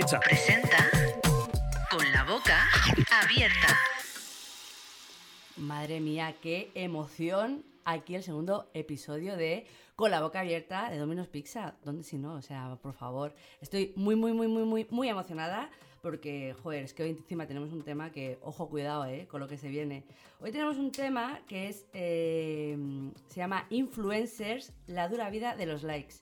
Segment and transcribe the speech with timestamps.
[0.00, 0.18] Pizza.
[0.20, 0.90] Presenta
[1.90, 2.66] con la boca
[3.22, 3.78] abierta.
[5.58, 9.66] Madre mía, qué emoción aquí el segundo episodio de
[9.96, 11.74] Con la boca abierta de Domino's Pizza.
[11.84, 12.32] ¿Dónde si no?
[12.32, 13.34] O sea, por favor.
[13.60, 15.68] Estoy muy, muy, muy, muy, muy, muy emocionada
[16.00, 19.26] porque, joder, es que hoy encima tenemos un tema que, ojo, cuidado, ¿eh?
[19.28, 20.06] Con lo que se viene.
[20.40, 22.78] Hoy tenemos un tema que es, eh,
[23.28, 26.14] se llama Influencers, la dura vida de los likes.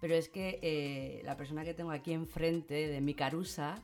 [0.00, 3.76] Pero es que eh, la persona que tengo aquí enfrente de mi carusa,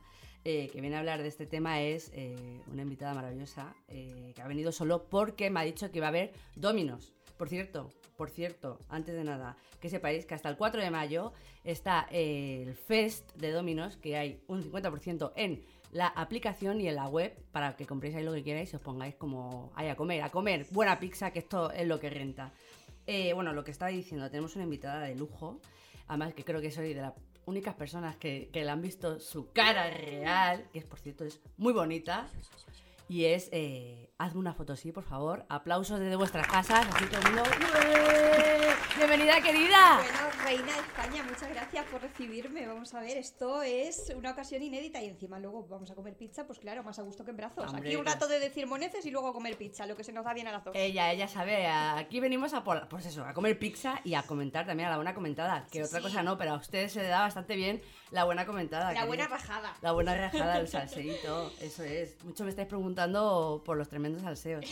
[0.45, 4.49] eh, que viene a hablar de este tema, es eh, una invitada maravillosa que ha
[4.49, 7.15] venido solo porque me ha dicho que iba a haber Dominos.
[7.37, 11.33] Por cierto, por cierto, antes de nada, que sepáis que hasta el 4 de mayo
[11.65, 17.09] está el Fest de Dominos, que hay un 50% en la aplicación y en la
[17.09, 20.23] web para que compréis ahí lo que queráis y os pongáis como ahí a comer,
[20.23, 22.53] a comer buena pizza, que esto es lo que renta.
[23.35, 25.61] Bueno, lo que estaba diciendo, tenemos una invitada de lujo,
[26.13, 27.15] además que creo que soy de las
[27.47, 31.41] únicas personas que, que le han visto su cara real, que es por cierto es
[31.57, 32.29] muy bonita,
[33.13, 37.21] y es, eh, hazme una foto así, por favor, aplausos desde vuestras casas, así todo
[37.21, 38.73] el mundo, ¡Ué!
[38.97, 39.97] bienvenida querida.
[39.99, 42.67] Bueno, reina de España, muchas gracias por recibirme.
[42.67, 46.47] Vamos a ver, esto es una ocasión inédita y encima luego vamos a comer pizza,
[46.47, 47.67] pues claro, más a gusto que en brazos.
[47.71, 50.25] Hombre, Aquí un rato de decir moneces y luego comer pizza, lo que se nos
[50.25, 50.75] da bien a las dos.
[50.75, 54.65] Ella, ella sabe, aquí venimos a por, pues eso, a comer pizza y a comentar
[54.65, 56.05] también a la buena comentada, que Sí, otra sí.
[56.05, 58.85] cosa no, pero a ustedes se le da bastante bien la buena comentada.
[58.85, 59.07] La querido.
[59.09, 59.75] buena rajada.
[59.83, 62.23] La buena rajada del salseíto, eso es.
[62.25, 63.02] Mucho me estáis preguntando
[63.65, 64.65] por los tremendos salseos.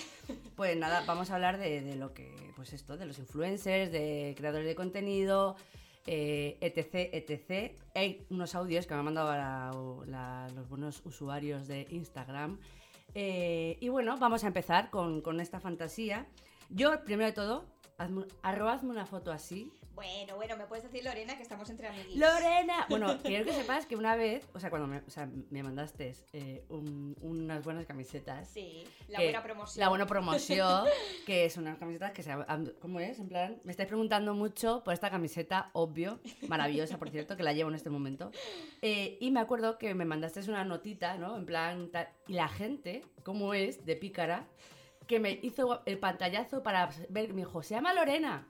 [0.57, 4.67] Pues nada, vamos a hablar de, lo que, pues esto, de los influencers, de creadores
[4.67, 5.57] de contenido,
[6.07, 7.77] eh, etc, etc.
[7.95, 10.05] Hay unos audios que me han mandado
[10.55, 12.59] los buenos usuarios de Instagram.
[13.15, 16.27] Eh, y bueno, vamos a empezar con, con esta fantasía.
[16.69, 17.65] Yo, primero de todo,
[17.99, 22.17] hazme, arrobadme una foto así, Bueno, bueno, me puedes decir Lorena que estamos entre amiguitos.
[22.17, 22.87] Lorena.
[22.89, 26.15] Bueno, quiero que sepas que una vez, o sea, cuando me, o sea, me mandaste
[26.33, 28.49] eh, un- unas buenas camisetas.
[28.49, 29.81] Sí, la que- buena promoción.
[29.81, 30.85] La buena promoción,
[31.27, 32.35] que son unas camisetas que se...
[32.81, 33.19] ¿Cómo es?
[33.19, 37.53] En plan, me estáis preguntando mucho por esta camiseta, obvio, maravillosa, por cierto, que la
[37.53, 38.31] llevo en este momento.
[38.81, 41.37] Eh, y me acuerdo que me mandaste una notita, ¿no?
[41.37, 43.85] En plan, tal, y la gente, ¿cómo es?
[43.85, 44.47] De pícara,
[45.11, 48.47] que me hizo el pantallazo para ver, me dijo, se llama Lorena.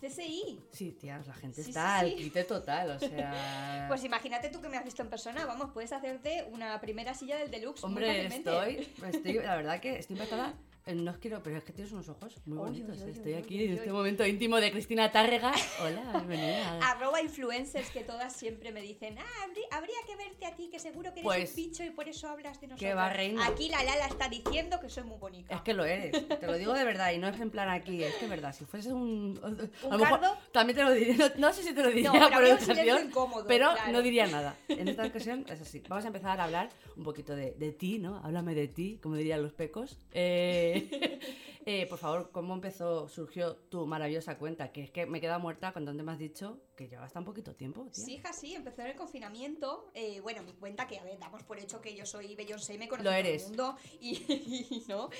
[0.00, 0.58] CSI.
[0.72, 2.16] Sí, tía, la gente Sí, está sí, al sí.
[2.16, 3.84] quite total, o sea...
[3.88, 7.36] Pues imagínate tú que me has visto en persona, vamos, puedes hacerte una primera silla
[7.36, 7.82] del deluxe.
[7.84, 8.50] muy Hombre, fácilmente.
[8.50, 10.54] estoy, estoy, la verdad que estoy impactada.
[10.84, 12.96] Eh, No os quiero, pero es que tienes unos ojos muy bonitos.
[12.98, 15.52] oy, oy, estoy oy, aquí en este momento íntimo de Cristina Tárrega.
[15.80, 16.78] Hola, bienvenida.
[16.90, 20.80] Arroba influencers que todas siempre me dicen, ah, habrí- habría que verte a ti, que
[20.80, 22.96] seguro que eres Pues, un bicho y por eso hablas de nosotros.
[22.96, 23.46] va, reina.
[23.46, 25.54] Aquí la Lala está diciendo que soy muy bonita.
[25.54, 28.02] Es que lo eres, te lo digo de verdad y no es en plan aquí,
[28.02, 29.38] es que es verdad, si fuese un...
[29.40, 32.10] ¿Un a lo mejor también te lo diría, no, no sé si te lo diría
[32.10, 33.92] pero por educación, incómodo, pero claro.
[33.92, 34.56] no diría nada.
[34.68, 35.80] En esta ocasión es así.
[35.88, 38.16] Vamos a empezar a hablar un poquito de, de ti, ¿no?
[38.24, 39.96] Háblame de ti, como dirían los pecos.
[40.12, 40.71] Eh,
[41.66, 44.72] eh, por favor, ¿cómo empezó, surgió tu maravillosa cuenta?
[44.72, 47.24] Que es que me he quedado muerta cuando antes me has dicho que llevas tan
[47.24, 48.04] poquito tiempo, tía.
[48.04, 49.90] Sí, hija, sí, empezó en el confinamiento.
[49.94, 52.88] eh, bueno, mi cuenta que, a ver, damos por hecho que yo soy Beyoncé, me
[52.88, 53.42] conoce Lo todo eres.
[53.42, 53.76] el mundo.
[54.00, 54.10] Y,
[54.70, 55.10] y no.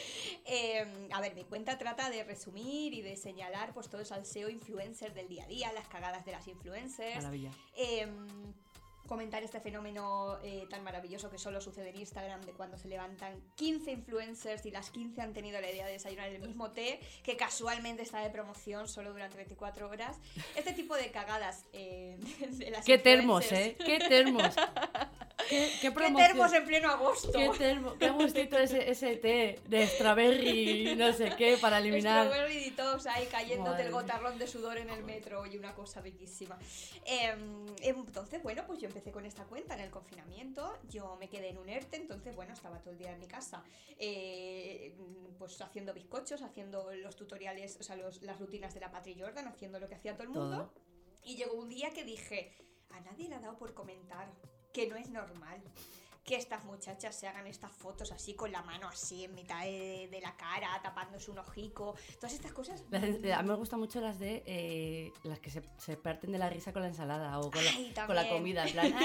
[0.47, 4.49] Eh, a ver, mi cuenta trata de resumir y de señalar pues todo el salseo
[4.49, 7.17] influencer del día a día, las cagadas de las influencers.
[7.17, 7.51] Maravilla.
[9.07, 13.43] Comentar este fenómeno eh, tan maravilloso que solo sucede en Instagram de cuando se levantan
[13.57, 17.37] 15 influencers y las 15 han tenido la idea de desayunar el mismo té que
[17.37, 20.19] casualmente está de promoción solo durante 24 horas.
[20.55, 22.17] Este tipo de cagadas eh,
[22.51, 23.77] de las Qué termos, ¿eh?
[23.85, 24.55] Qué termos.
[25.49, 27.33] Qué, qué ¿Qué termos en pleno agosto?
[27.33, 32.27] Qué termo, qué gustito ese, ese té de strawberry, no sé qué, para eliminar.
[32.27, 36.59] Strawberry detox ahí cayéndote el gotarrón de sudor en el metro y una cosa riquísima.
[37.05, 40.79] Em, entonces, bueno, pues yo empecé con esta cuenta en el confinamiento.
[40.89, 43.63] Yo me quedé en un ERTE, entonces, bueno, estaba todo el día en mi casa,
[43.99, 44.95] eh,
[45.39, 49.47] pues haciendo bizcochos, haciendo los tutoriales, o sea, los- las rutinas de la Patri Jordan,
[49.49, 50.43] haciendo lo que hacía todo el mundo.
[50.73, 50.75] Todo.
[51.25, 52.53] Y llegó un día que dije,
[52.91, 54.29] a nadie le ha dado por comentar
[54.73, 55.61] que no es normal
[56.25, 60.09] que estas muchachas se hagan estas fotos así con la mano así en mitad de,
[60.11, 62.85] de la cara, tapándose un ojico, todas estas cosas.
[62.91, 66.39] Las a mí me gustan mucho las de eh, las que se, se parten de
[66.39, 68.67] la risa con la ensalada o con la, con comida.
[68.67, 68.93] En plan.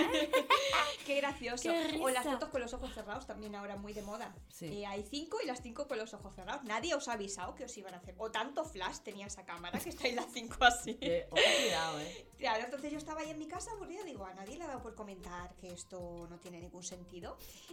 [1.06, 1.70] Qué gracioso.
[1.70, 4.36] Qué o las fotos con los ojos cerrados también ahora muy de moda.
[4.50, 4.66] Sí.
[4.66, 6.64] Eh, hay cinco y las cinco con los ojos cerrados.
[6.66, 8.14] Nadie os ha avisado que os iban a hacer.
[8.18, 10.96] O tanto flash tenía esa cámara que estáis las cinco así.
[10.96, 12.28] que, ojo, cuidado, eh.
[12.38, 14.82] Claro, entonces yo estaba ahí en mi casa aburrida, digo, a nadie le ha dado
[14.82, 17.07] por comentar que esto no tiene ningún sentido.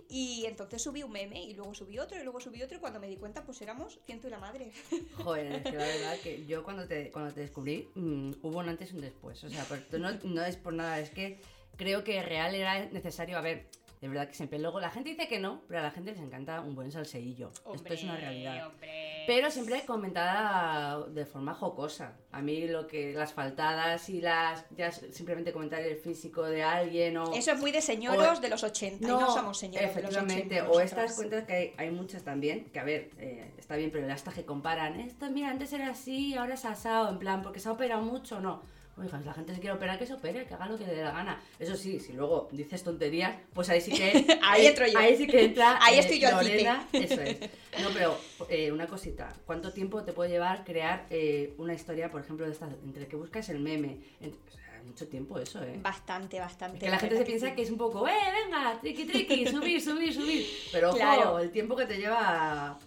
[0.09, 3.01] Y entonces subí un meme y luego subí otro y luego subí otro y cuando
[3.01, 4.71] me di cuenta pues éramos ciento y la madre.
[5.25, 8.69] Joder, es que la verdad que yo cuando te, cuando te descubrí mm, hubo un
[8.69, 9.43] antes y un después.
[9.45, 11.41] O sea, no, no es por nada, es que
[11.77, 13.67] creo que real era necesario, a ver,
[14.05, 16.21] de verdad que siempre luego la gente dice que no, pero a la gente les
[16.21, 17.51] encanta un buen salseillo.
[17.75, 18.67] Esto es una realidad.
[18.67, 19.25] hombre.
[19.27, 22.13] Pero siempre comentada de forma jocosa.
[22.31, 27.17] A mí lo que las faltadas y las ya simplemente comentar el físico de alguien
[27.17, 30.03] o Eso es muy de señoros o- de los 80 y no somos señoros de
[30.03, 30.21] los 80.
[30.35, 33.91] efectivamente, o estas cuentas que hay, hay muchas también, que a ver, eh, está bien,
[33.91, 37.59] pero hasta que comparan, esto mira, antes era así, ahora es asado, en plan, porque
[37.59, 38.61] se ha operado mucho, no.
[38.97, 40.95] Oiga, si la gente se quiere operar, que se opere, que haga lo que le
[40.95, 41.43] dé la gana.
[41.59, 44.39] Eso sí, si luego dices tonterías, pues ahí sí que...
[44.43, 44.99] Ahí entro yo.
[44.99, 47.41] Ahí sí que entra Ahí eh, estoy yo al Lorena, eso es.
[47.83, 48.17] No, pero
[48.49, 49.33] eh, una cosita.
[49.47, 53.17] ¿Cuánto tiempo te puede llevar crear eh, una historia, por ejemplo, de estas, entre que
[53.17, 53.99] buscas el meme?
[54.21, 55.79] entre- o sea, mucho tiempo eso, ¿eh?
[55.83, 56.79] Bastante, bastante.
[56.79, 58.13] Que la gente se piensa que es un poco, ¡eh,
[58.45, 58.79] venga!
[58.81, 60.47] Triqui, triqui, subir, subir, subir.
[60.71, 61.39] Pero ojo, Claro.
[61.41, 62.79] el tiempo que te lleva.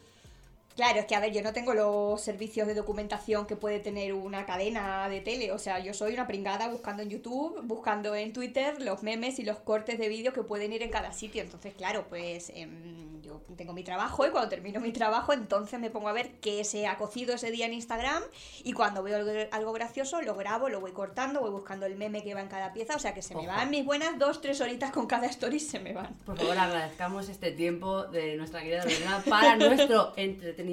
[0.78, 4.14] Claro, es que a ver, yo no tengo los servicios de documentación que puede tener
[4.14, 5.52] una cadena de tele.
[5.52, 9.44] O sea, yo soy una pringada buscando en YouTube, buscando en Twitter los memes y
[9.44, 11.42] los cortes de vídeo que pueden ir en cada sitio.
[11.42, 15.90] Entonces, claro, pues em, yo tengo mi trabajo y cuando termino mi trabajo, entonces me
[15.90, 18.22] pongo a ver qué se ha cocido ese día en Instagram.
[18.64, 22.22] Y cuando veo algo, algo gracioso, lo grabo, lo voy cortando, voy buscando el meme
[22.22, 22.96] que va en cada pieza.
[22.96, 23.48] O sea, que se me Ojo.
[23.48, 26.14] van mis buenas dos, tres horitas con cada story, se me van.
[26.24, 30.67] Por favor, agradezcamos este tiempo de nuestra querida Lorena para nuestro entretenimiento,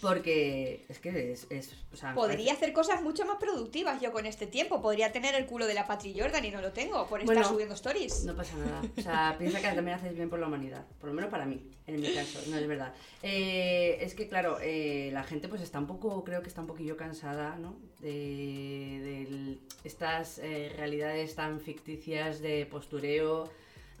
[0.00, 1.46] porque es que es.
[1.50, 4.82] es- o sea, Podría hacer cosas mucho más productivas yo con este tiempo.
[4.82, 7.48] Podría tener el culo de la Patri Jordan y no lo tengo por estar Bueno,
[7.48, 8.24] subiendo stories.
[8.24, 8.82] No pasa nada.
[8.96, 10.84] O sea, piensa que también haces bien por la humanidad.
[10.98, 12.40] Por lo menos para mí, en mi caso.
[12.48, 12.92] No es verdad.
[13.22, 16.66] Eh, es que, claro, eh, la gente pues está un poco, creo que está un
[16.66, 17.76] poquillo cansada, ¿no?
[18.00, 23.50] De, de estas eh, realidades tan ficticias de postureo,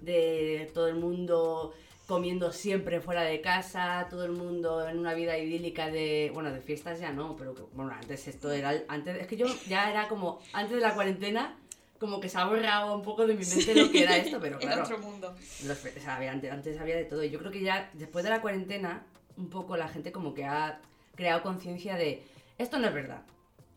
[0.00, 1.72] de todo el mundo
[2.06, 6.60] comiendo siempre fuera de casa, todo el mundo en una vida idílica de, bueno, de
[6.60, 10.38] fiestas ya no, pero bueno, antes esto era, antes, es que yo ya era como,
[10.52, 11.56] antes de la cuarentena,
[11.98, 14.58] como que se ha borrado un poco de mi mente lo que era esto, pero
[14.60, 15.34] claro, otro mundo.
[15.64, 17.24] los fe- o sea, había- antes, antes había de todo.
[17.24, 19.06] Y yo creo que ya después de la cuarentena,
[19.38, 20.80] un poco la gente como que ha
[21.14, 22.22] creado conciencia de
[22.58, 23.22] esto no es verdad.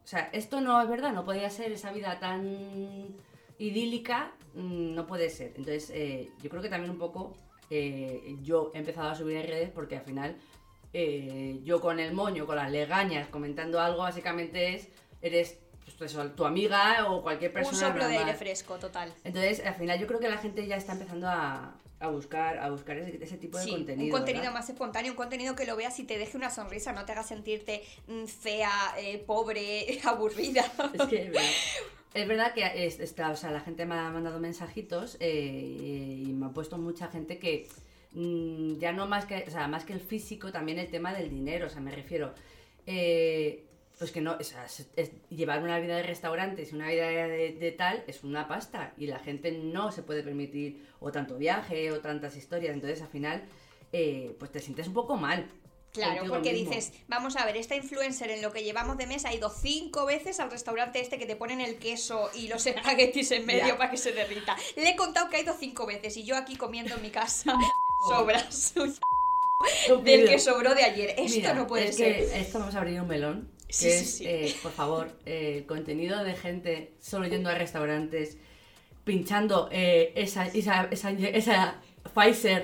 [0.03, 3.15] O sea, esto no es verdad, no podía ser esa vida tan
[3.59, 5.49] idílica, mm, no puede ser.
[5.55, 7.35] Entonces, eh, yo creo que también un poco
[7.69, 10.35] eh, yo he empezado a subir en redes porque al final
[10.93, 14.87] eh, yo con el moño, con las legañas, comentando algo, básicamente es,
[15.21, 15.57] eres
[15.97, 17.77] pues, tu amiga o cualquier persona.
[17.77, 19.13] Un soplo de aire fresco, total.
[19.23, 22.69] Entonces, al final yo creo que la gente ya está empezando a, a buscar, a
[22.69, 24.05] buscar ese, ese tipo de Sí, contenido.
[24.05, 24.59] un contenido ¿verdad?
[24.59, 27.23] más espontáneo, un contenido que lo veas y te deje una sonrisa, no te haga
[27.23, 30.65] sentirte mm, fea, eh, pobre, aburrida.
[30.93, 31.31] Es que
[32.13, 32.53] es verdad.
[32.53, 36.49] Que es- está, o sea, la gente me ha mandado mensajitos eh, y me ha
[36.49, 37.67] puesto mucha gente que
[38.13, 41.29] mm, ya no más que, o sea, más que el físico, también el tema del
[41.29, 42.33] dinero, o sea, me refiero,
[42.85, 43.63] eh,
[43.99, 44.55] pues que no, es-
[45.29, 49.07] llevar una vida de restaurantes y una vida de, de tal es una pasta y
[49.07, 53.43] la gente no se puede permitir o tanto viaje o tantas historias, entonces al final,
[53.93, 55.47] eh, pues te sientes un poco mal.
[56.05, 56.71] Claro, porque mismo.
[56.71, 60.05] dices, vamos a ver, esta influencer en lo que llevamos de mes ha ido cinco
[60.05, 63.77] veces al restaurante este que te ponen el queso y los espaguetis en medio Ya.
[63.77, 64.55] para que se derrita.
[64.75, 67.53] Le he contado que ha ido cinco veces y yo aquí comiendo en mi casa
[68.09, 68.73] sobras
[70.03, 71.15] del que sobró de ayer.
[71.17, 72.15] Esto Mira, no puede es ser.
[72.15, 73.51] Que esto vamos a abrir un melón.
[73.67, 74.25] Que Sí, es, sí.
[74.25, 78.37] eh, por favor, eh, contenido de gente solo yendo a restaurantes,
[79.03, 81.81] pinchando eh, esa, esa, esa, esa
[82.15, 82.63] Pfizer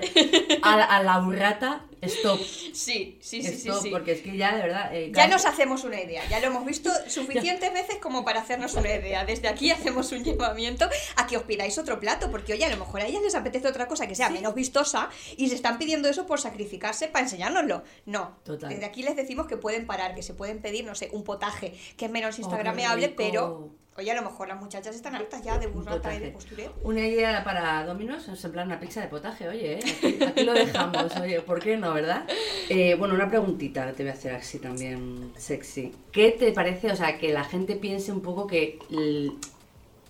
[0.62, 1.84] a, a la burrata.
[2.04, 2.40] Stop.
[2.40, 3.90] Sí, sí, sí, sí, Stop, sí.
[3.90, 4.94] porque es que ya de verdad.
[4.94, 8.74] eh, Ya nos hacemos una idea, ya lo hemos visto suficientes veces como para hacernos
[8.74, 9.24] una idea.
[9.24, 12.76] Desde aquí hacemos un llamamiento a que os pidáis otro plato, porque oye, a lo
[12.76, 16.08] mejor a ellas les apetece otra cosa que sea menos vistosa y se están pidiendo
[16.08, 17.82] eso por sacrificarse para enseñárnoslo.
[18.06, 18.70] No, Total.
[18.70, 21.74] desde aquí les decimos que pueden parar, que se pueden pedir, no sé, un potaje,
[21.96, 23.16] que es menos Oh, instagrameable, rico.
[23.16, 26.74] pero oye, a lo mejor las muchachas están hartas ya de burrata y de postureo.
[26.82, 29.80] Una idea para Dominos es en plan una pizza de potaje, oye, ¿eh?
[29.84, 32.24] aquí, aquí lo dejamos, oye, ¿por qué no, verdad?
[32.68, 35.92] Eh, bueno, una preguntita te voy a hacer así también sexy.
[36.12, 38.78] ¿Qué te parece, o sea, que la gente piense un poco que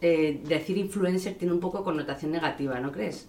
[0.01, 3.27] eh, decir influencer tiene un poco connotación negativa, ¿no crees?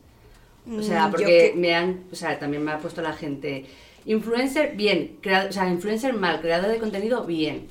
[0.77, 3.65] O sea, Mm, porque que- me han, o sea, también me ha puesto la gente,
[4.05, 7.67] influencer, bien, crea- o sea, influencer mal, creador de contenido, bien.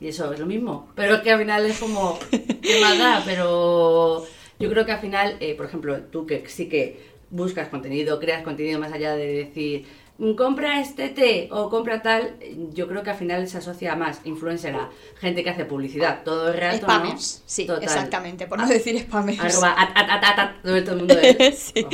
[0.00, 0.88] Y eso es lo mismo.
[0.94, 4.24] Pero es que al final es como, qué más da, pero
[4.60, 7.00] yo creo que al final, eh, por ejemplo, tú que sí que
[7.30, 10.05] buscas contenido, creas contenido más allá de decir, "Mm,
[10.36, 12.36] compra este té o compra tal,
[12.72, 16.48] yo creo que al final se asocia más influencer a gente que hace publicidad todo
[16.48, 17.42] el rato, Spammers, ¿no?
[17.46, 17.84] sí, Total.
[17.84, 19.40] exactamente, por no decir spammers.
[19.40, 21.72] Arroba, at, at, at, at, at, todo el mundo es.
[21.74, 21.84] Sí.
[21.84, 21.90] Ojo,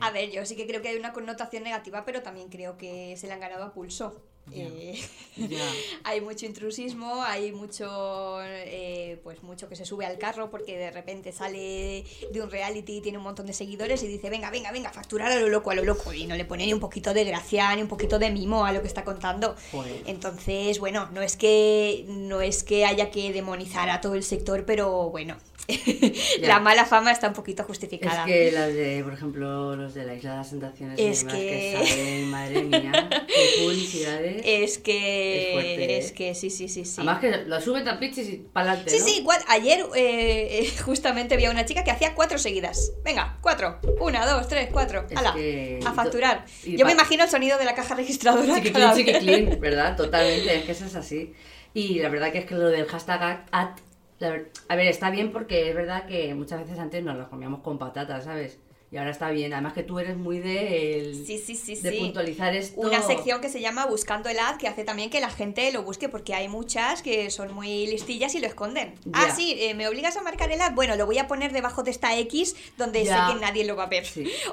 [0.00, 3.16] A ver, yo sí que creo que hay una connotación negativa, pero también creo que
[3.16, 4.20] se le han ganado a pulso.
[4.50, 5.00] Eh,
[6.04, 10.90] hay mucho intrusismo, hay mucho, eh, pues mucho que se sube al carro porque de
[10.90, 14.72] repente sale de un reality y tiene un montón de seguidores y dice, venga, venga,
[14.72, 16.12] venga, facturar a lo loco, a lo loco.
[16.12, 18.72] Y no le pone ni un poquito de gracia, ni un poquito de mimo a
[18.72, 19.54] lo que está contando.
[19.70, 20.02] Joder.
[20.06, 24.64] Entonces, bueno, no es que no es que haya que demonizar a todo el sector,
[24.66, 25.36] pero bueno,
[26.40, 28.24] la mala fama está un poquito Es justificada.
[28.24, 32.30] que las de, por ejemplo, los de la Isla de las Tentaciones Es que- salen,
[32.30, 34.42] madre mía, qué publicidades.
[34.44, 36.14] Es que Es fuerte, es ¿eh?
[36.14, 36.94] que sí, sí, sí, sí.
[36.96, 39.04] Además que lo suben tan pichis y para adelante, Sí, ¿no?
[39.06, 39.40] sí, igual.
[39.48, 42.92] Ayer eh, justamente vi a una chica que hacía cuatro seguidas.
[43.04, 43.78] Venga, cuatro.
[44.00, 45.06] Una, dos, tres, cuatro.
[45.10, 45.32] Es ¡Hala!
[45.34, 46.44] que- A facturar.
[46.64, 48.54] y Yo me imagino el sonido de la caja registradora.
[48.60, 48.72] Vez.
[48.96, 49.96] chiquiclin, ¿verdad?
[49.96, 51.32] Totalmente, es que eso es así.
[51.74, 53.74] Y la verdad que es que lo del hashtag at, la
[54.22, 57.78] a ver, está bien porque es verdad que muchas veces antes nos lo comíamos con
[57.78, 58.58] patatas, ¿sabes?
[58.92, 59.54] Y ahora está bien.
[59.54, 62.78] Además que tú eres muy de, el- Sí, sí, sí, de puntualizar esto.
[62.78, 65.82] Una sección que se llama Buscando el ad, que hace también que la gente lo
[65.82, 68.94] busque, porque hay muchas que son muy listillas y lo esconden.
[69.14, 70.72] Ah, sí, eh, ¿me obligas a marcar el ad?
[70.74, 73.84] Bueno, lo voy a poner debajo de esta X donde sé que nadie lo va
[73.84, 74.04] a ver.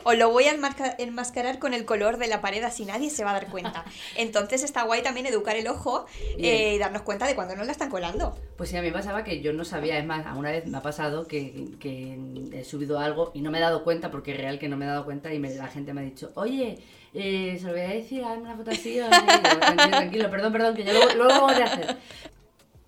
[0.05, 0.55] O lo voy a
[0.99, 3.83] enmascarar con el color de la pared, así nadie se va a dar cuenta.
[4.15, 6.05] Entonces está guay también educar el ojo
[6.37, 8.37] eh, y darnos cuenta de cuando nos la están colando.
[8.57, 10.77] Pues sí, a mí me pasaba que yo no sabía, es más, alguna vez me
[10.77, 12.17] ha pasado que, que
[12.53, 14.87] he subido algo y no me he dado cuenta, porque real que no me he
[14.87, 16.77] dado cuenta y me- la gente me ha dicho, oye,
[17.13, 19.33] eh, se lo voy a decir, hazme una foto así, o no sé qué".
[19.33, 21.97] Y yo, tranquilo, tranquilo, perdón, perdón, que yo luego, luego lo voy a hacer.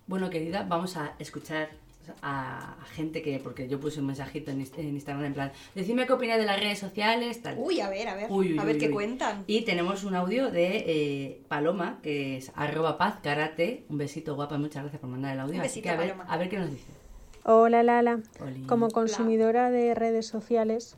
[0.06, 1.70] Bueno, querida, vamos a escuchar
[2.20, 5.52] a, a gente que, porque yo puse un mensajito en, Inst- en Instagram en plan,
[5.74, 7.54] decime qué opináis de las redes sociales, tal.
[7.58, 8.26] Uy, a ver, a ver.
[8.28, 8.92] Uy, uy, a ver uy, qué uy.
[8.92, 9.44] cuentan.
[9.46, 13.84] Y tenemos un audio de eh, Paloma, que es arroba paz karate.
[13.88, 15.54] Un besito guapa, muchas gracias por mandar el audio.
[15.54, 16.24] Un Así que a ver, Paloma.
[16.32, 16.90] a ver qué nos dice.
[17.44, 18.62] Hola Lala, Oli.
[18.66, 20.96] como consumidora de redes sociales,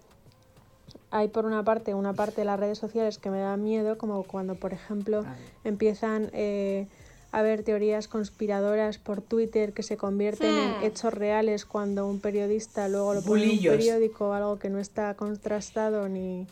[1.14, 4.24] hay por una parte una parte de las redes sociales que me da miedo, como
[4.24, 5.38] cuando por ejemplo A ver.
[5.62, 6.88] empiezan eh,
[7.30, 12.88] a haber teorías conspiradoras por Twitter que se convierten en hechos reales cuando un periodista
[12.88, 16.48] luego lo pone en un periódico, algo que no está contrastado ni,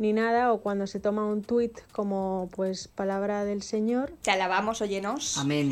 [0.00, 4.12] ni nada, o cuando se toma un tuit como pues palabra del Señor.
[4.22, 5.36] Te alabamos, óyenos.
[5.36, 5.70] Amén.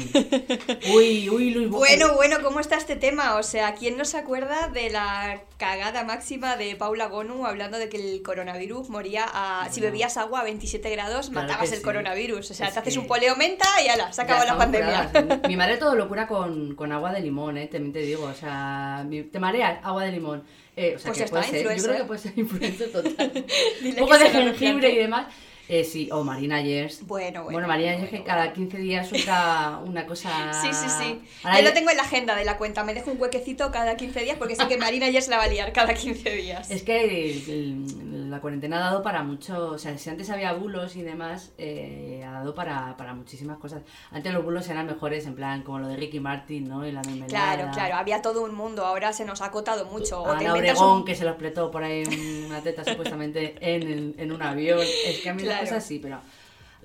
[0.94, 1.70] Uy, uy, Luis.
[1.70, 3.36] Bueno, bueno, ¿cómo está este tema?
[3.36, 7.88] O sea, ¿quién no se acuerda de la cagada máxima de Paula Gonu hablando de
[7.88, 9.68] que el coronavirus moría a...
[9.70, 11.84] Si bebías agua a 27 grados, Claro matabas el sí.
[11.84, 12.50] coronavirus.
[12.50, 14.58] O sea, Es te haces que- un poleo menta y ala, se Ya acabó la
[14.58, 15.10] pandemia.
[15.10, 15.48] curadas.
[15.48, 17.66] Mi madre todo lo cura con, con agua de limón, ¿eh?
[17.66, 18.24] También te digo.
[18.26, 20.44] O sea, te mareas, agua de limón.
[20.80, 21.76] Eh, o sea, Pues que puede ser.
[21.76, 23.32] Yo creo que puede ser influencer total.
[23.84, 25.26] Un poco de jengibre y demás.
[25.68, 27.06] Eh, sí, o Marina Yers.
[27.06, 27.52] Bueno, bueno.
[27.52, 28.54] Bueno, María Yers bueno, que cada bueno.
[28.54, 30.30] 15 días suelta una cosa.
[30.62, 31.20] Sí, sí, sí.
[31.44, 32.84] Ahora Yo lo tengo en la agenda de la cuenta.
[32.84, 35.44] Me dejo un huequecito cada 15 días porque sé que Marina ayer se la va
[35.44, 36.70] a liar cada 15 días.
[36.70, 40.52] Es que el- el- la cuarentena ha dado para mucho, o sea, si antes había
[40.52, 43.82] bulos y demás, eh, ha dado para, para muchísimas cosas.
[44.10, 46.86] Antes los bulos eran mejores, en plan, como lo de Ricky Martin, ¿no?
[46.86, 47.28] Y la mermelada.
[47.56, 50.22] Claro, claro, había todo un mundo, ahora se nos ha acotado mucho.
[50.22, 52.04] O Ana Obregón, un- que se lo explotó por ahí
[52.46, 54.80] una teta supuestamente en, en un avión.
[55.06, 55.66] Es que a mí las Claro.
[55.76, 56.20] cosas sí, pero...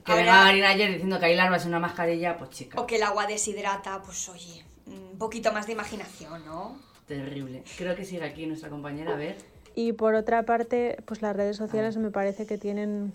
[0.05, 2.85] Que Ahora- venga Marina ayer diciendo que hay larvas en una mascarilla, pues chica, O
[2.85, 6.77] que el agua deshidrata, pues oye, un poquito más de imaginación, ¿no?
[7.07, 7.63] terrible.
[7.77, 9.35] Creo que sigue aquí nuestra compañera, a ver.
[9.75, 13.13] Y por otra parte, pues las redes sociales me parece que tienen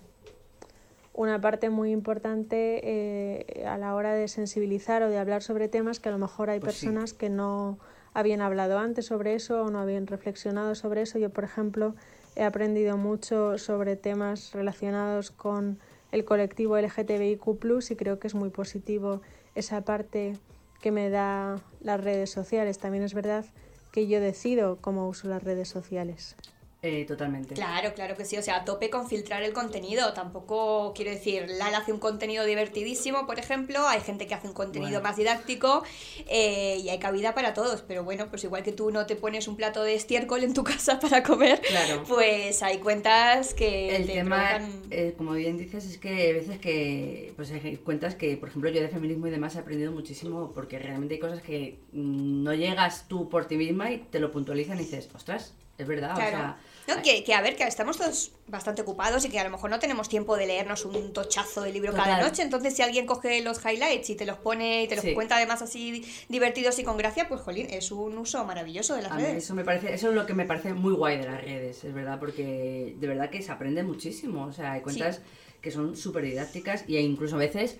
[1.14, 6.00] una parte muy importante eh, a la hora de sensibilizar o de hablar sobre temas
[6.00, 6.86] que a lo mejor hay Pues sí.
[6.86, 7.78] personas que no
[8.14, 11.18] habían hablado antes sobre eso o no habían reflexionado sobre eso.
[11.18, 11.94] Yo, por ejemplo,
[12.38, 15.80] he aprendido mucho sobre temas relacionados con
[16.12, 19.20] el colectivo LGTBIQ+, y creo que es muy positivo
[19.56, 20.38] esa parte
[20.80, 22.78] que me da las redes sociales.
[22.78, 23.44] También es verdad
[23.90, 26.36] que yo decido cómo uso las redes sociales.
[26.80, 27.54] Eh, totalmente.
[27.56, 30.12] Claro, claro que sí, o sea, a tope con filtrar el contenido.
[30.12, 34.52] Tampoco quiero decir, Lala hace un contenido divertidísimo, por ejemplo, hay gente que hace un
[34.54, 35.02] contenido Bueno.
[35.08, 35.82] más didáctico
[36.28, 39.48] eh, y hay cabida para todos, pero bueno, pues igual que tú no te pones
[39.48, 42.04] un plato de estiércol en tu casa para comer, Claro.
[42.06, 46.32] pues hay cuentas que El te tema, provocan- eh, como bien dices, es que hay
[46.32, 49.90] veces que, pues hay cuentas que, por ejemplo, yo de feminismo y demás he aprendido
[49.90, 54.30] muchísimo porque realmente hay cosas que no llegas tú por ti misma y te lo
[54.30, 56.28] puntualizan y dices, ostras, es verdad, Claro.
[56.28, 56.56] o sea,
[56.88, 59.70] No, que, que a ver, que estamos todos bastante ocupados y que a lo mejor
[59.70, 62.42] no tenemos tiempo de leernos un tochazo de libro cada noche.
[62.42, 65.14] Entonces, si alguien coge los highlights y te los pone y te los Sí.
[65.14, 69.02] cuenta además así di- divertidos y con gracia, pues jolín, es un uso maravilloso de
[69.02, 69.44] las a mí redes.
[69.44, 71.92] eso me parece, eso es lo que me parece muy guay de las redes, es
[71.94, 75.20] verdad, porque de verdad que se aprende muchísimo, o sea, hay cuentas
[75.60, 77.76] que son súper didácticas y incluso a veces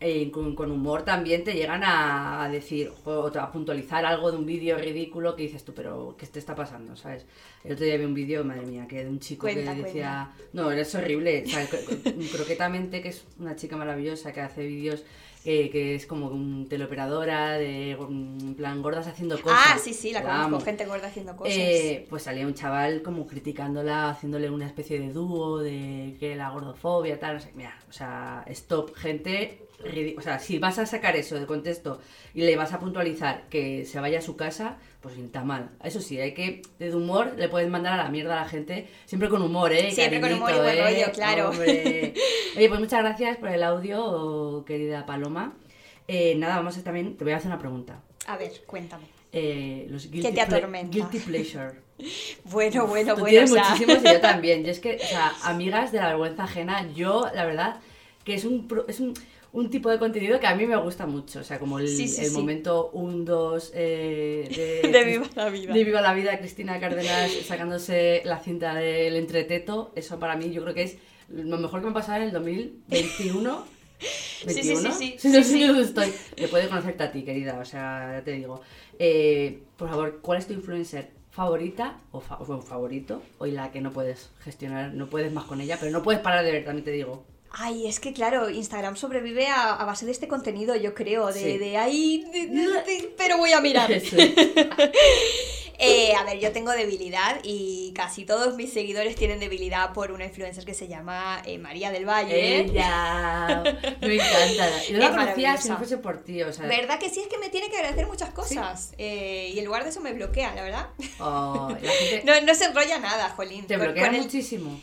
[0.00, 4.38] eh, con, con humor también te llegan a, a decir o a puntualizar algo de
[4.38, 6.96] un vídeo ridículo que dices tú, pero ¿qué te está pasando?
[6.96, 7.26] ¿Sabes?
[7.64, 10.30] El otro día vi un vídeo, madre mía, que de un chico Cuenta, que decía...
[10.54, 11.44] No, es horrible.
[11.46, 15.04] O sea, cro- cro- croquetamente, que es una chica maravillosa que hace vídeos
[15.44, 19.58] eh, que es como un teleoperadora, de en plan gordas haciendo cosas.
[19.66, 21.56] Ah, sí, sí, la conozco, gente gorda haciendo cosas.
[21.56, 26.50] Eh, pues salía un chaval como criticándola, haciéndole una especie de dúo de que la
[26.50, 27.52] gordofobia, tal, no sé.
[27.54, 29.66] Mira, o sea, stop, gente.
[30.18, 32.00] O sea, si vas a sacar eso de contexto
[32.34, 35.70] y le vas a puntualizar que se vaya a su casa, pues está mal.
[35.82, 38.88] Eso sí, hay que, de humor, le puedes mandar a la mierda a la gente,
[39.06, 39.90] siempre con humor, ¿eh?
[39.90, 40.82] Siempre con humor y buen ¿eh?
[40.82, 41.50] rollo, claro.
[41.50, 42.14] Hombre.
[42.56, 45.54] Oye, pues muchas gracias por el audio, querida Paloma.
[46.06, 48.00] Eh, nada, vamos a también, te voy a hacer una pregunta.
[48.26, 49.04] A ver, cuéntame.
[49.32, 50.90] Eh, los guilty, te ple- atormenta?
[50.96, 51.72] guilty pleasure.
[52.44, 53.28] Bueno, bueno, Tú bueno.
[53.30, 54.64] tienes o sea, muchísimos y yo también.
[54.64, 57.76] Yo es que, o sea, amigas de la vergüenza ajena, yo, la verdad,
[58.24, 59.12] que es un, es un,
[59.52, 61.40] un tipo de contenido que a mí me gusta mucho.
[61.40, 62.36] O sea, como el, Sí, sí, el sí.
[62.36, 65.72] momento 1, 2 de, de viva la vida.
[65.74, 69.92] de Viva la Vida, Cristina Cárdenas sacándose la cinta del entreteto.
[69.96, 70.96] Eso para mí yo creo que es
[71.28, 73.64] lo mejor que me ha pasado en el 2021.
[74.00, 74.94] Sí, sí, sí, 21.
[74.94, 75.62] sí, sí, sí.
[75.82, 76.10] estoy.
[76.38, 78.62] Le puede conocerte a ti, querida, o sea, ya te digo.
[78.98, 83.20] Eh, por favor, ¿cuál es tu influencer favorita o, fa- o favorito?
[83.36, 86.42] O la que no puedes gestionar, no puedes más con ella, pero no puedes parar
[86.46, 87.26] de ver, también te digo.
[87.52, 91.40] Ay, es que claro, Instagram sobrevive a, a base de este contenido, yo creo, de,
[91.40, 91.58] Sí.
[91.58, 93.90] de ahí, de- de- de- pero voy a mirar.
[95.82, 100.26] Eh, a ver, yo tengo debilidad y casi todos mis seguidores tienen debilidad por una
[100.26, 102.58] influencer que se llama eh, María del Valle.
[102.66, 103.62] Ella.
[104.02, 104.84] Me encanta.
[104.86, 106.66] Y no la conocía si no fuese por ti, o sea.
[106.66, 107.20] ¿Verdad que sí?
[107.20, 108.92] Es que me tiene que agradecer muchas cosas.
[108.98, 110.88] Eh, y en lugar de eso me bloquea, la verdad.
[111.18, 113.66] oh, la gente No, no se enrolla nada, Jolín.
[113.66, 114.78] te bloquea el- muchísimo.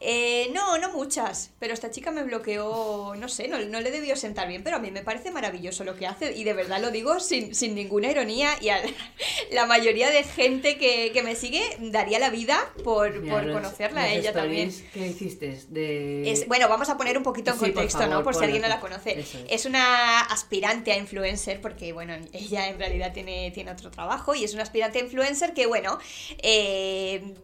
[0.00, 4.14] Eh, no, no muchas, pero esta chica me bloqueó, no sé, no, no le debió
[4.14, 6.90] sentar bien, pero a mí me parece maravilloso lo que hace y de verdad lo
[6.92, 8.80] digo sin, sin ninguna ironía y a
[9.52, 13.56] la mayoría de gente que, que me sigue daría la vida por, Mira, por los-
[13.56, 14.72] conocerla a ella también.
[14.94, 16.30] que hiciste de...
[16.30, 18.22] Es, bueno, vamos a poner un poquito en Sí, por contexto, favor, ¿no?
[18.22, 19.24] Por si alguien no la conoce.
[19.48, 24.44] Es una aspirante a influencer, porque, bueno, ella en realidad tiene, tiene otro trabajo y
[24.44, 25.98] es una aspirante a influencer que, bueno,
[26.42, 27.34] eh,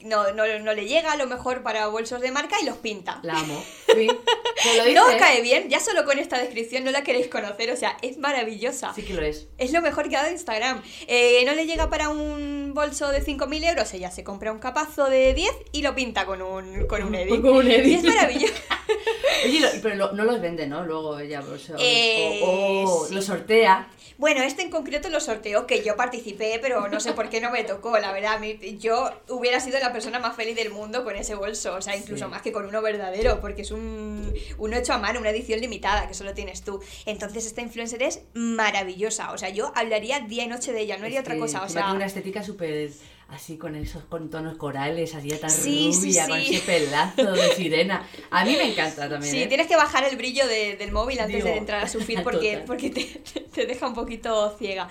[0.00, 3.18] no, no, no le llega a lo mejor para bolsos de marca y los pinta.
[3.22, 3.62] La amo.
[3.86, 7.76] ¿Te lo No cae bien, ya solo con esta descripción no la queréis conocer, o
[7.76, 8.92] sea, es maravillosa.
[8.94, 9.46] Sí que lo es.
[9.58, 10.82] Es lo mejor que ha dado Instagram.
[11.06, 15.06] Eh, no le llega para un bolso de 5.000 euros, ella se compra un capazo
[15.08, 17.40] de 10 y lo pinta con un, con un edit.
[17.40, 17.86] Con un edit.
[17.86, 18.54] Y es maravilloso.
[19.44, 20.84] Oye, lo- pero lo- no los vende, ¿no?
[20.84, 23.14] Luego ella o, sea, Eh, o- o sí.
[23.14, 23.88] lo sortea.
[24.18, 27.52] Bueno, este en concreto lo sorteó, que yo participé, pero no sé por qué no
[27.52, 28.40] me tocó, la verdad.
[28.80, 32.24] Yo hubiera sido la persona más feliz del mundo con ese bolso, o sea, incluso
[32.24, 32.30] Sí.
[32.32, 36.08] más que con uno verdadero, porque es un, uno hecho a mano, una edición limitada,
[36.08, 36.80] que solo tienes tú.
[37.06, 41.04] Entonces, esta influencer es maravillosa, o sea, yo hablaría día y noche de ella, no
[41.04, 42.06] haría Es otra cosa, o tiene una sea...
[42.06, 42.90] estética súper
[43.28, 47.48] así con esos con tonos corales, así tan Sí, sí, rubia, con ese pelazo de
[47.56, 48.08] sirena.
[48.30, 49.32] A mí me encanta también.
[49.32, 49.46] Sí, ¿eh?
[49.46, 52.22] tienes que bajar el brillo de- del móvil antes Digo, de entrar a su feed
[52.24, 53.04] porque, porque te,
[53.52, 54.88] te deja un poquito ciega.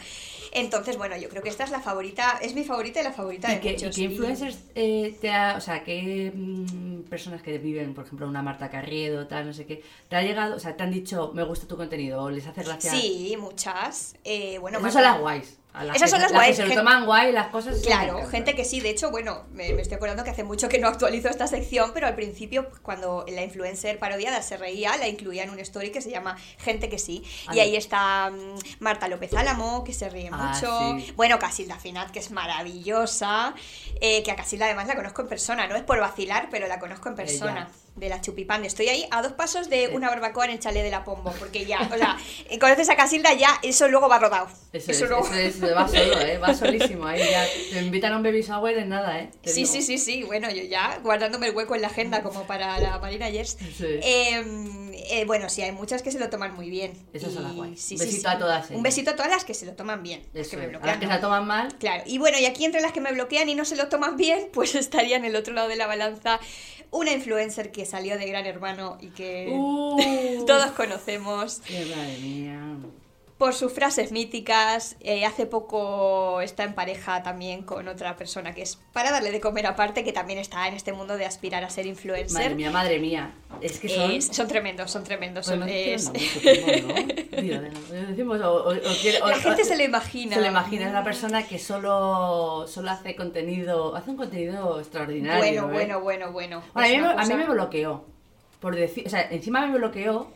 [0.54, 3.52] Entonces, bueno, yo creo que esta es la favorita, es mi favorita y la favorita
[3.52, 3.96] ¿Y de qué, y muchos.
[3.96, 8.28] qué y- influencers eh, te ha, o sea, qué mm, personas que viven, por ejemplo,
[8.28, 11.32] una Marta Carriedo, tal, no sé qué, te ha llegado, o sea, te han dicho,
[11.34, 12.92] me gusta tu contenido, o les hace gracia?
[12.92, 14.16] Sí, muchas.
[14.24, 15.58] Eh, bueno, más- son las guays.
[15.78, 17.80] A las Esas que- son las que guays, se lo gente- toman guay las cosas.
[17.82, 20.80] Claro, gente que sí, de hecho, bueno, me, me estoy acordando que hace mucho que
[20.80, 25.44] no actualizo esta sección, pero al principio, cuando la influencer parodiada se reía, la incluía
[25.44, 27.24] en un story que se llama Gente que sí.
[27.54, 31.00] Y ahí está mm, Marta López Álamo, que se ríe Ah, mucho.
[31.06, 31.14] sí.
[31.16, 33.54] Bueno, Casilda Finat, que es maravillosa.
[34.00, 36.80] eh, que a Casilda además la conozco en persona, no es por vacilar, pero la
[36.80, 37.70] conozco en persona.
[37.98, 38.64] De la chupipán.
[38.64, 41.66] Estoy ahí a dos pasos de una barbacoa en el chalet de la Pombo, porque
[41.66, 42.16] ya, o sea,
[42.50, 44.48] eh, conoces a Casilda, ya eso luego va rodado.
[44.72, 46.38] Eso, es, luego- eso es, va solo, ¿eh?
[46.38, 47.46] Va solísimo ahí ya.
[47.74, 49.32] Te invitan a un baby shower en nada, ¿eh?
[49.42, 49.72] Te Sí, digo.
[49.74, 50.24] sí, sí, sí.
[50.24, 53.58] Bueno, yo ya guardándome el hueco en la agenda como para la Marina Yers.
[53.76, 53.86] Sí.
[53.86, 54.44] Eh,
[55.10, 56.94] eh, bueno, sí, hay muchas que se lo toman muy bien.
[57.14, 57.82] Esas son Y las guays.
[57.82, 58.36] sí, Un besito sí.
[58.36, 60.24] a todas Un besito a todas las que se lo toman bien.
[60.34, 60.70] las Eso que me es.
[60.70, 61.00] A las bloquean.
[61.00, 61.76] que se la toman mal.
[61.80, 64.18] Claro, y bueno, y aquí entre las que me bloquean y no se lo toman
[64.18, 66.40] bien, pues estaría en el otro lado de la balanza
[66.92, 72.60] una influencer que salió de Gran Hermano y que Uh, todos conocemos Qué madre mía.
[73.38, 74.96] Por sus frases míticas.
[75.00, 79.40] Eh, hace poco está en pareja también con otra persona que es para darle de
[79.40, 82.34] comer aparte, que también está en este mundo de aspirar a ser influencer.
[82.42, 83.32] Madre mía, madre mía.
[83.62, 84.22] Es que son.
[84.22, 85.46] Son tremendos, son tremendos.
[85.46, 85.68] Son- La
[89.36, 90.36] gente se lo imagina.
[90.36, 95.40] Se lo imagina, es una persona que solo, solo hace contenido, hace un contenido extraordinario.
[95.40, 95.74] Bueno, ¿eh?
[95.74, 96.64] bueno, bueno, bueno.
[96.74, 98.06] A, mí, a mí me bloqueó.
[98.60, 100.28] Por decir, o sea, encima me bloqueó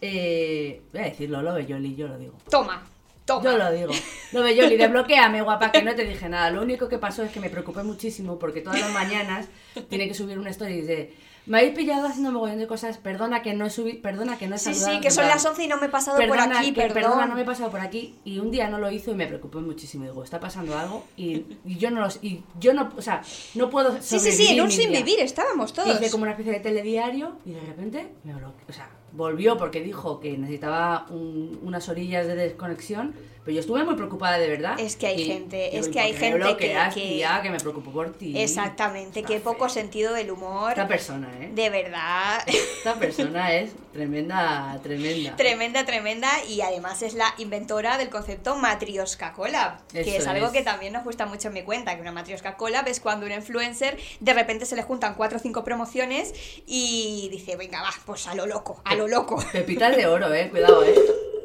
[0.00, 2.34] Eh, voy a decirlo, lo Yoli, yo lo digo.
[2.50, 2.82] Toma,
[3.24, 3.44] toma.
[3.44, 3.92] Yo lo digo.
[4.32, 6.50] Lo de Yoli, desbloqueame, guapa, que no te dije nada.
[6.50, 9.46] Lo único que pasó es que me preocupé muchísimo porque todas las mañanas
[9.88, 11.14] tiene que subir una story de
[11.46, 14.54] me habéis pillado haciendo mogollón de cosas, perdona que no he subido, perdona que no
[14.54, 14.94] he Sí, saludado.
[14.94, 16.94] sí, que son las 11 y no me he pasado por Perdona, aquí, que- perdón.
[17.02, 19.26] perdona, no me he pasado por aquí y un día no lo hizo y me
[19.26, 20.04] preocupé muchísimo.
[20.04, 23.20] Digo, está pasando algo y, y yo no los, y yo no, o sea,
[23.56, 25.00] no puedo Sí, sí, sí, en un sin día.
[25.00, 26.00] vivir estábamos todos.
[26.00, 28.64] Hice como una especie de telediario y de repente me bloqueó.
[28.66, 33.84] O sea, volvió porque dijo que necesitaba un- unas orillas de desconexión, pero yo estuve
[33.84, 34.78] muy preocupada de verdad.
[34.80, 37.58] Es que hay Y gente- es ¿y que hay gente que- que- tía, que me
[37.58, 38.38] preocupo por ti.
[38.40, 40.70] Exactamente, Está qué poco sentido del humor.
[40.70, 41.50] Esta persona, ¿eh?
[41.52, 42.42] De verdad.
[42.46, 45.36] Esta persona es tremenda, tremenda.
[45.36, 50.52] Tremenda, tremenda y además es la inventora del concepto matrioska collab, que es algo es.
[50.52, 53.32] que también nos gusta mucho en mi cuenta, que una matrioska collab es cuando un
[53.32, 56.32] influencer de repente se le juntan cuatro o cinco promociones
[56.66, 59.42] y dice, venga, va, pues a lo loco, a lo loco.
[59.52, 60.94] Pepitas de oro, eh, cuidado, eh.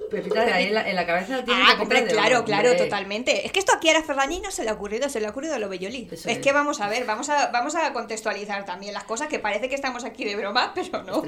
[0.10, 2.84] Pepitas de ahí en la, en la cabeza tiene Ah, hombre, de claro, claro, hombre.
[2.86, 3.46] totalmente.
[3.46, 5.30] Es que esto aquí a la Ferrañi no se le ha ocurrido, se le ha
[5.30, 6.08] ocurrido a lo Belloli.
[6.12, 9.70] Es, que vamos a ver, vamos a, vamos a contextualizar también las cosas, que parece
[9.70, 11.24] que estamos aquí de broma, pero no.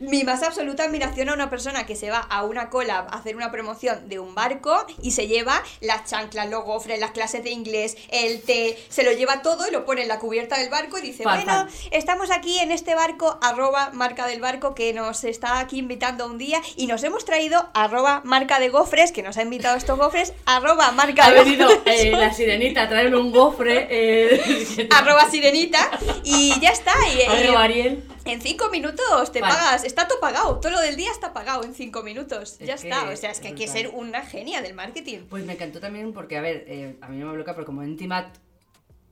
[0.00, 3.36] Mi más absoluta admiración a una persona que se va a una collab a hacer
[3.36, 7.50] una promoción de un barco y se lleva las chanclas, los gofres, las clases de
[7.50, 10.98] inglés, el té, se lo lleva todo y lo pone en la cubierta del barco
[10.98, 15.58] y dice, bueno, estamos aquí en este barco, arroba marca del barco, que nos está
[15.58, 19.42] aquí invitando un día y nos hemos traído arroba marca de gofres, que nos ha
[19.42, 22.00] invitado a estos gofres, arroba marca Ha de venido gofres.
[22.04, 23.86] eh, la sirenita a traerme un gofre.
[23.90, 25.90] Eh, arroba sirenita
[26.22, 28.04] y ya está y, eh, Arroba Ariel.
[28.24, 29.54] en cinco minutos te Vale.
[29.54, 32.74] pagas está todo pagado todo lo del día está pagado en cinco minutos Es ya
[32.74, 35.80] está o sea es que hay que ser una genia del marketing Pues me encantó
[35.80, 38.26] también porque, a ver, eh, a mí no me bloquea, pero como en Timat,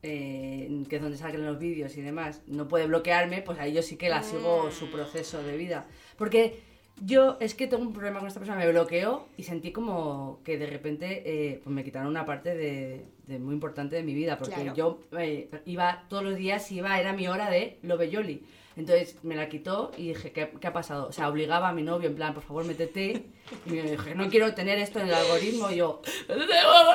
[0.03, 3.83] eh, que es donde salen los vídeos y demás, no puede bloquearme, pues ahí yo
[3.83, 5.87] sí que la sigo su proceso de vida.
[6.17, 6.61] Porque
[7.05, 10.59] yo es que tengo un problema con esta persona, me bloqueó y sentí como que
[10.59, 14.39] de repente eh, pues me quitaron una parte de, de muy importante de mi vida,
[14.39, 14.75] porque Claro.
[14.75, 18.43] yo eh, iba todos los días, iba, era mi hora de lo belloli.
[18.77, 21.09] Entonces me la quitó y dije, ¿qué, qué ha pasado?
[21.09, 23.27] O sea, obligaba a mi novio, en plan, por favor, métete.
[23.67, 25.71] Y me dije, no quiero tener esto en el algoritmo.
[25.71, 26.01] Y yo,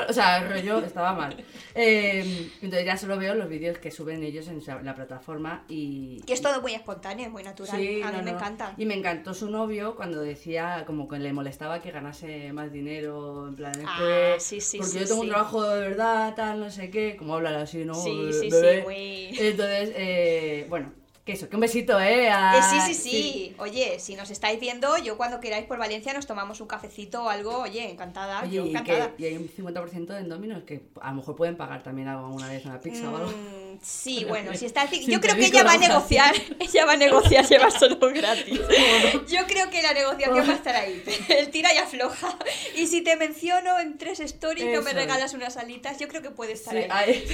[0.10, 1.36] o sea, el rollo estaba mal.
[1.76, 6.22] Eh, entonces ya solo veo los vídeos que suben ellos en la plataforma y...
[6.26, 8.38] que es todo muy espontáneo muy natural Sí, a mí no, me no.
[8.38, 12.72] encanta Y me encantó su novio cuando decía, como que le molestaba que ganase más
[12.72, 16.60] dinero, en plan, Ah, sí, sí, porque sí, yo tengo un trabajo de verdad, tal,
[16.60, 17.94] no sé qué, como hablan así, ¿no?
[17.94, 18.78] sí sí bebé.
[18.80, 20.92] sí muy Entonces, eh, bueno,
[21.28, 22.30] que eso, que un besito, ¿eh?
[22.30, 26.13] a- Eh, sí, sí, sí, Oye, si nos estáis viendo, yo cuando queráis por Valencia
[26.13, 27.58] nos tomamos un cafecito o algo.
[27.60, 28.44] Oye, encantada.
[28.44, 31.58] Oye, yo y, que, y hay un 50% en Dominos que a lo mejor pueden
[31.58, 33.30] pagar también algo alguna vez una pizza o algo.
[33.30, 36.34] Mm, sí, bueno, si está sin Yo creo que ella va a negociar.
[36.60, 38.62] Ella va a negociar llevárselo gratis.
[39.28, 41.04] Yo creo que la negociación va a estar ahí.
[41.28, 42.38] El tira y afloja.
[42.78, 46.32] Y si te menciono en tres stories, no me regalas unas alitas, yo creo que
[46.32, 47.28] puede estar Sí, ahí.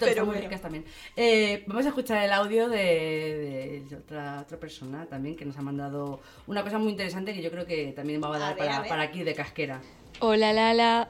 [0.00, 0.48] Pero bueno.
[0.60, 0.84] también.
[1.16, 5.62] Eh, vamos a escuchar el audio de, de otra, otra persona también que nos ha
[5.62, 8.66] mandado una cosa muy interesante que yo creo que también va a A dar ver,
[8.66, 9.80] para, para aquí de casquera.
[10.20, 11.08] Hola Lala.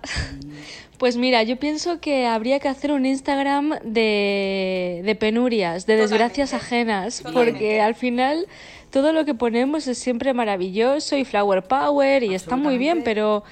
[0.99, 6.51] Pues mira, yo pienso que habría que hacer un Instagram de, de penurias, de desgracias
[6.51, 6.93] Totalmente.
[6.93, 7.53] ajenas, Totalmente.
[7.53, 8.47] porque al final
[8.91, 13.45] todo lo que ponemos es siempre maravilloso y flower power y está muy bien, pero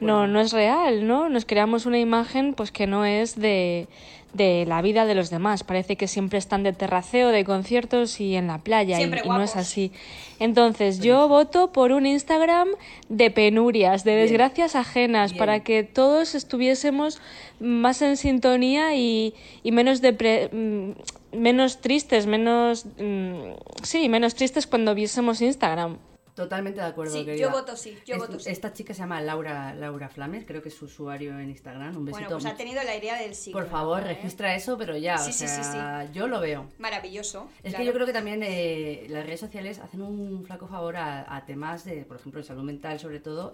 [0.00, 1.28] no, no es real, ¿no?
[1.28, 3.86] Nos creamos una imagen pues que no es de,
[4.34, 5.64] de la vida de los demás.
[5.64, 9.28] Parece que siempre están de terraceo, de conciertos y en la playa y, Siempre y
[9.28, 9.92] no es así.
[10.40, 12.68] Entonces yo voto por un Instagram
[13.08, 14.26] de penurias, de Bien.
[14.26, 15.38] desgracias ajenas, Bien.
[15.38, 17.20] para que todos estuviésemos
[17.60, 24.66] más en sintonía y, y menos depre- mm, menos tristes, menos mm, sí, menos tristes
[24.66, 25.96] cuando viésemos Instagram.
[26.34, 27.12] Totalmente de acuerdo.
[27.14, 27.40] Sí, querida.
[27.42, 28.50] yo voto sí, yo Es- voto sí.
[28.50, 31.96] Esta chica se llama Laura, Laura Flames, creo que es su usuario en Instagram.
[31.96, 32.24] Un besito.
[32.24, 33.60] Bueno, pues ha tenido la idea del siglo.
[33.60, 34.06] Por favor, ¿eh?
[34.14, 35.78] registra eso, pero ya, Sí, o sí, sí,
[36.12, 36.66] yo lo veo.
[36.78, 37.48] Maravilloso.
[37.62, 37.78] Es claro.
[37.78, 41.46] que yo creo que también eh, las redes sociales hacen un flaco favor a, a
[41.46, 43.52] temas de, por ejemplo, de salud mental, sobre todo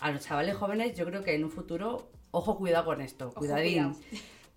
[0.00, 0.96] a los chavales jóvenes.
[0.96, 3.94] Yo creo que en un futuro, ojo, cuidado con esto, Ojo, cuidadín.
[3.94, 3.96] cuidado.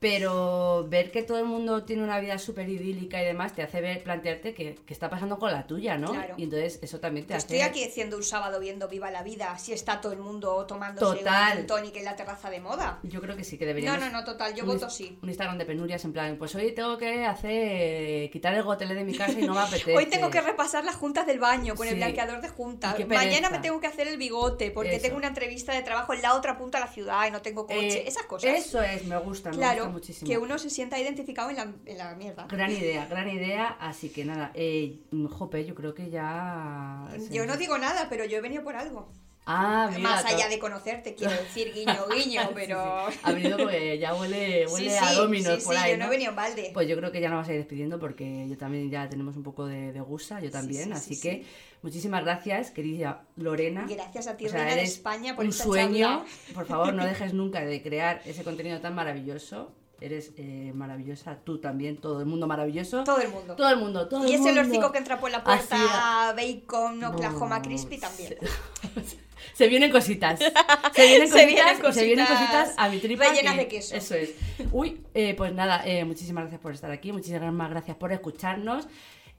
[0.04, 3.80] Pero ver que todo el mundo tiene una vida súper idílica y demás te hace
[3.82, 6.12] ver, plantearte que, que está pasando con la tuya, ¿no?
[6.12, 6.36] Claro.
[6.38, 7.46] Y entonces eso también te hace.
[7.46, 11.20] estoy aquí haciendo un sábado viendo Viva la Vida, si está todo el mundo tomándose
[11.20, 11.60] Total.
[11.60, 13.00] un tonic en la terraza de moda.
[13.04, 14.02] Yo creo que sí, que No, deberíamos.
[14.02, 15.18] no, no, total, yo voto sí.
[15.24, 18.30] Un Instagram de penurias, en plan, pues hoy tengo que hacer.
[18.30, 19.96] quitar el gotele de mi casa y no me apetece.
[19.96, 22.96] Hoy tengo que repasar las juntas del baño con el blanqueador de juntas.
[22.96, 25.04] Qué Mañana me tengo que hacer el bigote porque Eso.
[25.04, 27.66] tengo una entrevista de trabajo en la otra punta de la ciudad y no tengo
[27.66, 28.00] coche.
[28.00, 28.52] Eh, Esas cosas.
[28.52, 29.50] Eso es, me gusta.
[29.52, 30.30] me Claro, gusta muchísimo.
[30.30, 32.46] que uno se sienta identificado en la, en la mierda.
[32.48, 33.68] Gran idea, gran idea.
[33.80, 37.08] Así que nada, eh, jope, yo creo que ya.
[37.32, 39.10] Yo no digo nada, pero yo he venido por algo.
[39.46, 42.80] Ah, mira, Más allá de conocerte, quiero decir, guiño, guiño, pero...
[43.24, 45.92] Ha venido porque ya huele, huele Sí, a dominos por sí, ahí.
[45.92, 46.08] yo no ¿no?
[46.08, 46.72] he venido en balde.
[46.74, 49.36] Pues yo creo que ya nos vas a ir despidiendo porque yo también ya tenemos
[49.36, 50.86] un poco de, de gusa, yo también.
[50.86, 51.46] sí, así sí, que
[51.82, 53.86] muchísimas gracias, querida Lorena.
[53.90, 56.08] Gracias a ti, O sea, reina de España, por un esta sueño.
[56.08, 56.26] charla.
[56.54, 59.74] Por favor, no dejes nunca de crear ese contenido tan maravilloso.
[60.02, 63.04] Eres eh, maravillosa, tú también, todo el mundo maravilloso.
[63.06, 63.56] Todo el mundo.
[63.56, 64.92] Todo el mundo, todo Y el ese mundo.
[64.92, 68.36] que entra por la puerta Así bacon, Oklahoma No, crispy también.
[68.42, 69.18] Se,
[69.54, 70.40] se vienen cositas.
[70.40, 73.24] Se vienen Se cositas, vienen se vienen cositas cositas a mi tripa.
[73.30, 73.96] rellenas que- de queso.
[73.96, 74.34] Eso es.
[74.74, 78.88] Uy, eh, pues nada, eh, muchísimas gracias por estar aquí, muchísimas gracias por escucharnos.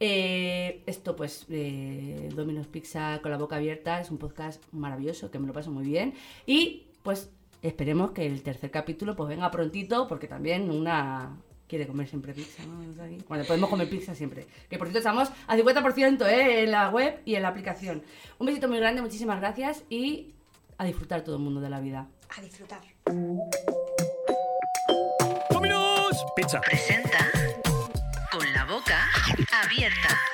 [0.01, 5.39] Eh, esto, pues, eh, Domino's Pizza con la boca abierta es un podcast maravilloso que
[5.39, 6.15] me lo paso muy bien.
[6.47, 7.31] Y pues
[7.65, 12.63] esperemos que el tercer capítulo pues venga prontito, porque también una quiere comer siempre pizza,
[12.67, 12.85] ¿no?
[13.27, 14.47] Bueno, podemos comer pizza siempre.
[14.69, 16.65] Que por cierto estamos a 50% ¿eh?
[16.65, 18.03] en la web y en la aplicación.
[18.39, 20.35] Un besito muy grande, muchísimas gracias y
[20.77, 22.07] a disfrutar todo el mundo de la vida.
[22.37, 22.81] A disfrutar.
[25.51, 26.61] Domino's Pizza.
[26.61, 27.31] Presenta
[28.31, 29.09] con la boca
[29.65, 30.34] abierta.